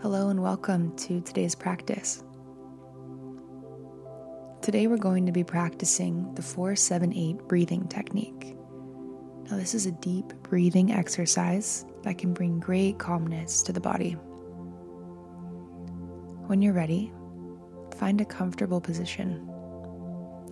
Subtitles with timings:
[0.00, 2.22] Hello and welcome to today's practice.
[4.62, 8.56] Today we're going to be practicing the 478 breathing technique.
[9.50, 14.12] Now, this is a deep breathing exercise that can bring great calmness to the body.
[16.46, 17.12] When you're ready,
[17.96, 19.50] find a comfortable position,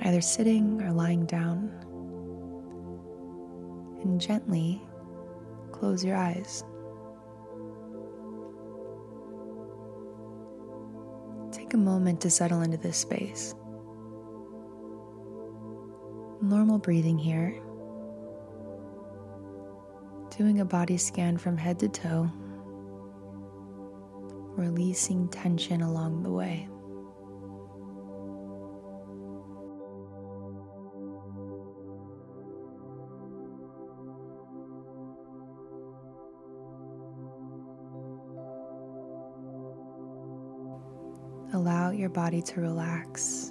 [0.00, 1.70] either sitting or lying down,
[4.00, 4.80] and gently
[5.70, 6.64] close your eyes.
[11.74, 13.54] A moment to settle into this space.
[16.40, 17.60] Normal breathing here.
[20.36, 22.30] Doing a body scan from head to toe,
[24.56, 26.68] releasing tension along the way.
[41.64, 43.50] Allow your body to relax.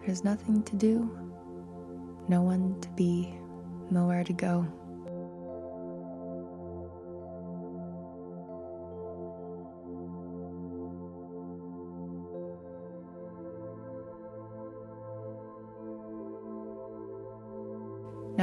[0.00, 1.10] There's nothing to do,
[2.28, 3.34] no one to be,
[3.90, 4.66] nowhere to go.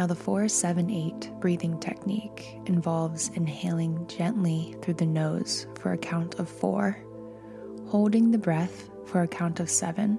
[0.02, 6.50] Now, the 478 breathing technique involves inhaling gently through the nose for a count of
[6.50, 6.98] four,
[7.86, 10.18] holding the breath for a count of seven,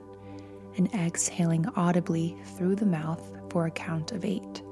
[0.76, 4.62] and exhaling audibly through the mouth for a count of eight.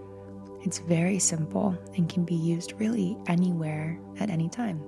[0.62, 4.80] It's very simple and can be used really anywhere at any time.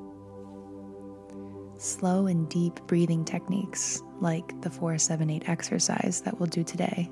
[1.78, 7.10] Slow and deep breathing techniques, like the 478 exercise that we'll do today,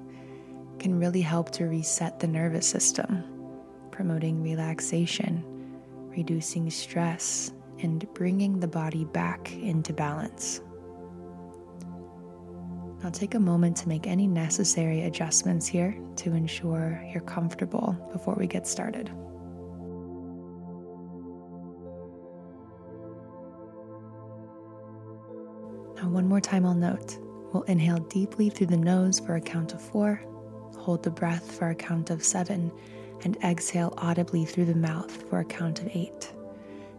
[0.81, 3.23] can really help to reset the nervous system,
[3.91, 5.45] promoting relaxation,
[6.09, 10.63] reducing stress, and bringing the body back into balance.
[13.03, 18.35] Now, take a moment to make any necessary adjustments here to ensure you're comfortable before
[18.35, 19.09] we get started.
[25.97, 27.19] Now, one more time, I'll note
[27.53, 30.23] we'll inhale deeply through the nose for a count of four
[30.81, 32.73] hold the breath for a count of seven,
[33.23, 36.33] and exhale audibly through the mouth for a count of eight.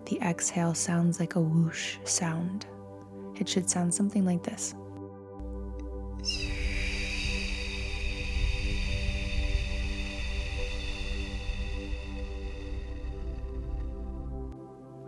[0.05, 2.67] The exhale sounds like a whoosh sound.
[3.39, 4.75] It should sound something like this.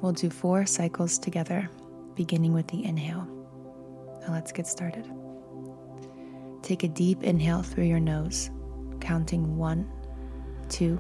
[0.02, 1.70] We'll do four cycles together,
[2.16, 3.28] beginning with the inhale.
[4.22, 5.10] Now let's get started.
[6.64, 8.50] Take a deep inhale through your nose
[9.04, 9.86] counting one,
[10.70, 11.00] two,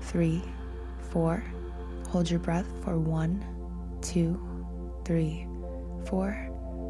[0.00, 0.42] three,
[1.10, 1.42] four.
[2.08, 3.44] Hold your breath for one,
[4.02, 4.38] two,
[5.04, 5.46] three,
[6.06, 6.36] four,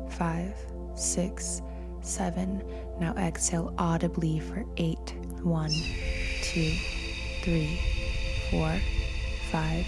[0.08, 0.54] five,
[0.94, 1.60] six,
[2.00, 2.64] seven.
[2.98, 5.14] Now exhale audibly for eight.
[5.42, 5.72] One,
[6.42, 6.72] two,
[7.42, 7.78] three,
[8.50, 8.80] four,
[9.50, 9.86] five,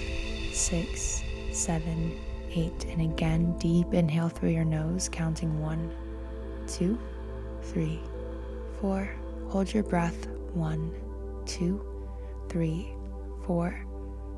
[0.53, 2.15] six, seven,
[2.51, 2.85] eight.
[2.91, 5.91] And again, deep inhale through your nose, counting one,
[6.67, 6.99] two,
[7.63, 8.01] three,
[8.81, 9.09] four.
[9.49, 10.93] Hold your breath one,
[11.47, 11.85] two,
[12.49, 12.95] three,
[13.47, 13.79] four,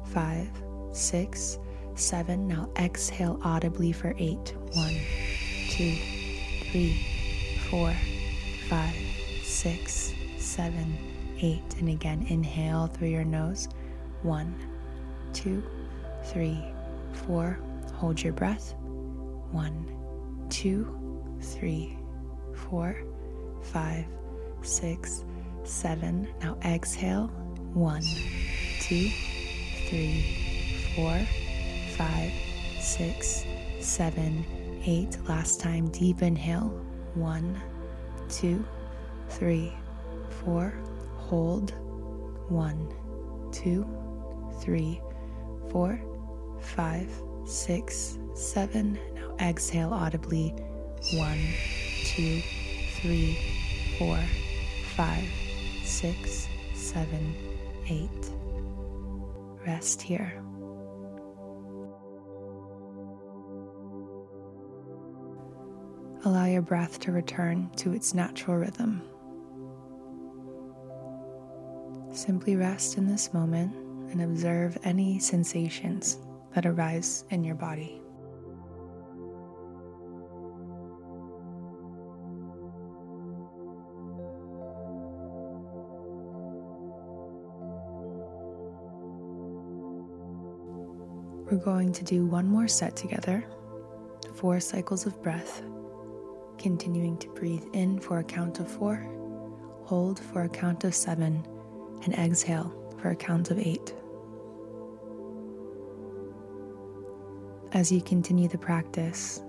[0.06, 0.48] five,
[0.92, 1.58] six,
[1.94, 2.46] seven.
[2.46, 4.54] Now exhale audibly for eight.
[4.72, 4.94] One,
[5.70, 5.96] two,
[6.70, 7.04] three,
[7.70, 7.94] four,
[8.68, 8.94] five,
[9.42, 10.96] six, seven,
[11.40, 11.62] eight.
[11.78, 13.68] And again, inhale through your nose.
[14.22, 14.54] One,
[15.32, 15.62] two,
[16.24, 16.62] three,
[17.26, 17.58] four.
[17.94, 18.74] Hold your breath.
[19.50, 19.86] One,
[20.50, 20.96] two,
[21.40, 21.98] three,
[22.54, 22.96] four,
[23.62, 24.06] five,
[24.62, 25.24] six,
[25.66, 26.28] seven.
[26.40, 27.28] Now exhale.
[27.72, 28.02] One,
[28.80, 29.10] two,
[29.88, 30.22] three,
[30.94, 31.18] four,
[31.96, 32.32] five,
[32.80, 33.44] six,
[33.80, 34.44] seven,
[34.84, 35.18] eight.
[35.28, 36.68] Last time, deep inhale.
[37.14, 37.60] One,
[38.28, 38.64] two,
[39.28, 39.72] three,
[40.44, 40.72] four.
[41.16, 41.72] Hold.
[42.48, 42.92] One,
[43.50, 43.86] two,
[44.60, 45.00] three,
[45.70, 46.00] four,
[46.60, 47.10] five,
[47.46, 48.98] six, seven.
[49.14, 50.50] Now exhale audibly.
[51.14, 51.40] One,
[52.04, 52.40] two,
[53.00, 53.38] three,
[53.98, 54.18] four,
[54.94, 55.28] five
[55.84, 57.34] six, seven,
[57.88, 58.10] eight.
[59.66, 60.40] Rest here.
[66.24, 69.02] Allow your breath to return to its natural rhythm.
[72.12, 73.74] Simply rest in this moment
[74.10, 76.18] and observe any sensations
[76.54, 78.00] that arise in your body.
[91.50, 93.44] We're going to do one more set together,
[94.34, 95.62] four cycles of breath,
[96.56, 98.96] continuing to breathe in for a count of four,
[99.82, 101.46] hold for a count of seven,
[102.04, 103.94] and exhale for a count of eight.
[107.72, 109.42] As you continue the practice,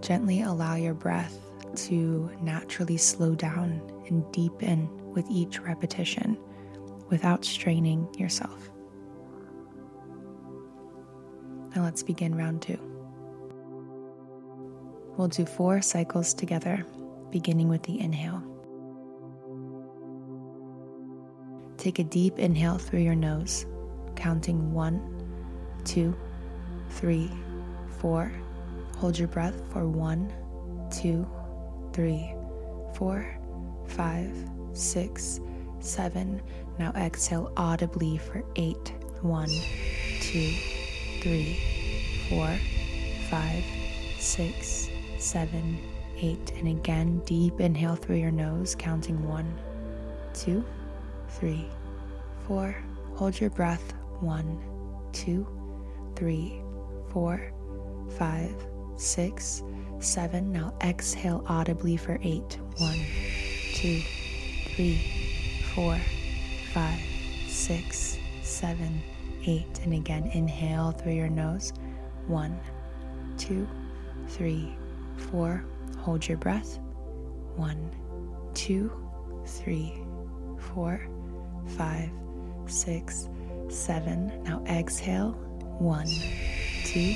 [0.00, 1.38] gently allow your breath
[1.76, 6.38] to naturally slow down and deepen with each repetition
[7.10, 8.70] without straining yourself.
[11.74, 12.78] Now let's begin round two.
[15.16, 16.84] We'll do four cycles together,
[17.30, 18.42] beginning with the inhale.
[21.76, 23.66] Take a deep inhale through your nose,
[24.16, 25.00] counting one,
[25.84, 26.16] two,
[26.90, 27.30] three,
[27.98, 28.32] four.
[28.96, 30.32] Hold your breath for one,
[30.90, 31.26] two,
[31.92, 32.32] three,
[32.94, 33.26] four,
[33.88, 34.32] five,
[34.72, 35.40] six,
[35.80, 36.40] seven.
[36.78, 38.92] Now exhale audibly for eight.
[39.22, 39.50] One,
[40.20, 40.52] two,
[41.24, 41.58] three,
[42.28, 42.54] four,
[43.30, 43.64] five,
[44.18, 45.78] six, seven,
[46.18, 46.52] eight.
[46.58, 49.58] And again, deep inhale through your nose, counting one,
[50.34, 50.62] two,
[51.30, 51.66] three,
[52.46, 52.76] four.
[53.14, 53.94] Hold your breath.
[54.20, 54.60] One,
[55.12, 55.46] two,
[56.14, 56.60] three,
[57.10, 57.40] four,
[58.18, 58.54] five,
[58.96, 59.62] six,
[60.00, 60.52] seven.
[60.52, 62.58] Now exhale audibly for eight.
[62.76, 62.98] One,
[63.72, 64.02] two,
[64.74, 65.00] three,
[65.74, 65.98] four,
[66.74, 67.00] five,
[67.48, 69.00] six, seven,
[69.46, 69.80] eight.
[69.84, 71.72] And again, inhale through your nose.
[72.26, 72.58] One,
[73.36, 73.68] two,
[74.28, 74.74] three,
[75.30, 75.64] four.
[75.98, 76.78] Hold your breath.
[77.56, 77.90] One,
[78.54, 78.90] two,
[79.46, 79.94] three,
[80.58, 81.00] four,
[81.76, 82.10] five,
[82.66, 83.28] six,
[83.68, 84.42] seven.
[84.44, 85.32] Now exhale.
[85.78, 86.06] One,
[86.84, 87.14] two,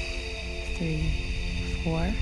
[0.77, 2.13] three, four,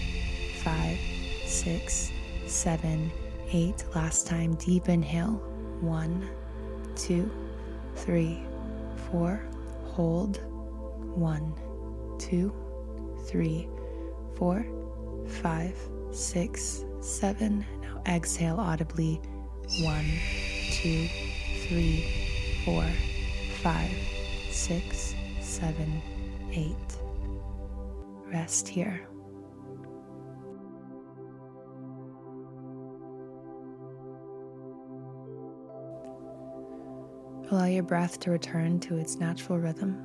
[0.63, 0.99] five,
[1.45, 2.13] six,
[2.47, 3.11] seven,
[3.53, 3.85] eight.
[3.95, 5.43] Last time, deep inhale.
[5.81, 6.29] One,
[6.95, 7.31] two,
[7.97, 8.43] three,
[9.11, 9.41] four.
[9.97, 10.43] Hold.
[11.17, 11.55] One,
[12.19, 12.53] two,
[13.25, 13.67] three,
[14.37, 14.67] four,
[15.27, 15.75] five,
[16.11, 17.65] six, seven.
[17.81, 19.23] Now exhale audibly.
[19.81, 20.05] One,
[20.71, 21.09] two,
[21.63, 22.05] three,
[22.63, 22.85] four,
[23.63, 23.91] five,
[24.51, 26.03] six, seven,
[26.53, 26.77] eight.
[28.31, 29.09] Rest here.
[37.51, 40.03] Allow your breath to return to its natural rhythm.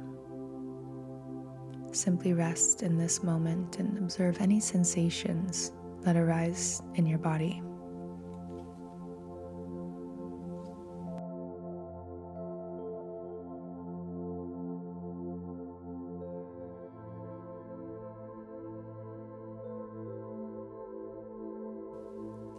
[1.92, 5.72] Simply rest in this moment and observe any sensations
[6.02, 7.64] that arise in your body.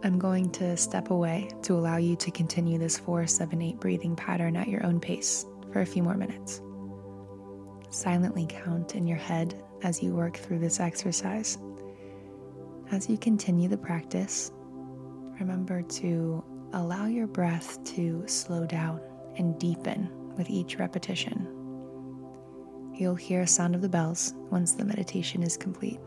[0.05, 4.67] I'm going to step away to allow you to continue this 478 breathing pattern at
[4.67, 6.61] your own pace for a few more minutes.
[7.89, 11.57] Silently count in your head as you work through this exercise.
[12.91, 14.51] As you continue the practice,
[15.39, 18.99] remember to allow your breath to slow down
[19.37, 21.47] and deepen with each repetition.
[22.93, 26.01] You'll hear a sound of the bells once the meditation is complete.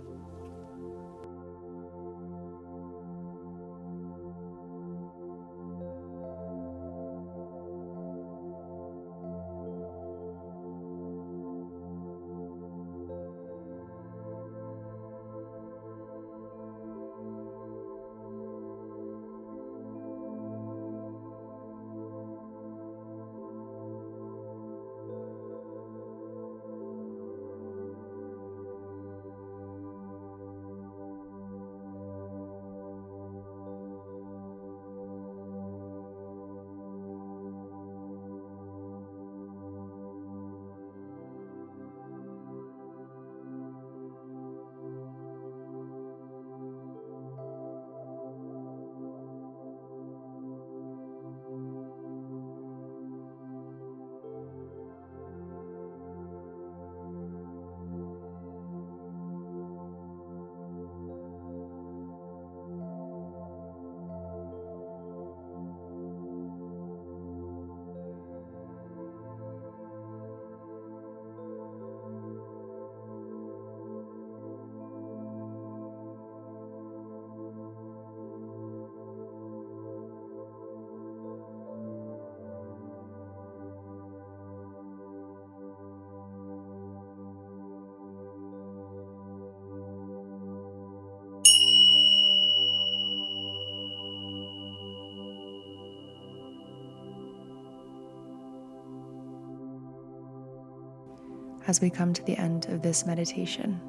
[101.66, 103.80] As we come to the end of this meditation,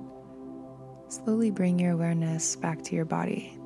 [1.10, 3.57] slowly bring your awareness back to your body.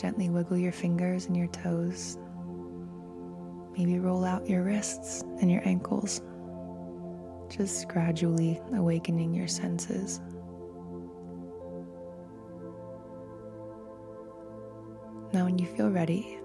[0.00, 2.18] Gently wiggle your fingers and your toes.
[3.76, 6.22] Maybe roll out your wrists and your ankles,
[7.48, 10.20] just gradually awakening your senses.
[15.32, 16.38] Now, when you feel ready,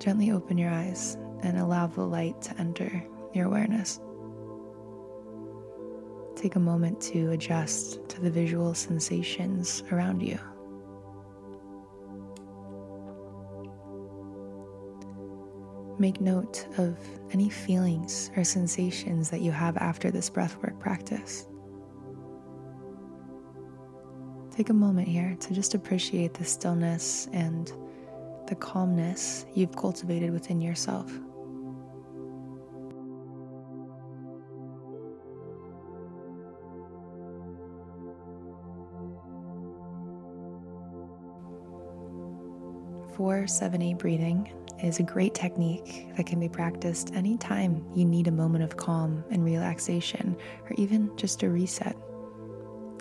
[0.00, 4.00] gently open your eyes and allow the light to enter your awareness.
[6.36, 10.38] Take a moment to adjust to the visual sensations around you.
[15.98, 16.98] Make note of
[17.30, 21.46] any feelings or sensations that you have after this breathwork practice.
[24.50, 27.72] Take a moment here to just appreciate the stillness and
[28.48, 31.12] the calmness you've cultivated within yourself.
[43.16, 44.52] Four seven eight breathing
[44.82, 49.24] is a great technique that can be practiced anytime you need a moment of calm
[49.30, 51.96] and relaxation, or even just a reset.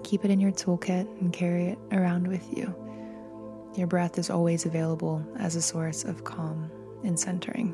[0.03, 2.75] Keep it in your toolkit and carry it around with you.
[3.75, 6.70] Your breath is always available as a source of calm
[7.03, 7.74] and centering.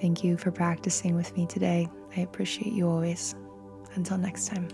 [0.00, 1.88] Thank you for practicing with me today.
[2.16, 3.36] I appreciate you always.
[3.94, 4.68] Until next time.